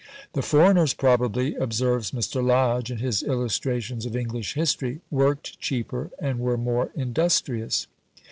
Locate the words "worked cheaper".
5.11-6.09